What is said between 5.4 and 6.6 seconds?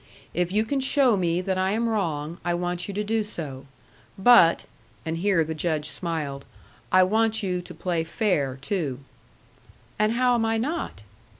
the Judge smiled,